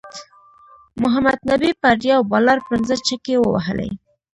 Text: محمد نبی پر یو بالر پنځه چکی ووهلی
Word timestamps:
محمد 1.01 1.37
نبی 1.49 1.71
پر 1.81 1.97
یو 2.11 2.19
بالر 2.31 2.59
پنځه 2.69 2.95
چکی 3.07 3.35
ووهلی 3.39 3.91